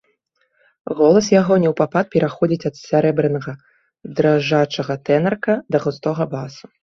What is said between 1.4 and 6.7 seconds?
яго неўпапад пераходзіць ад сярэбранага дрыжачага тэнарка да густога басу.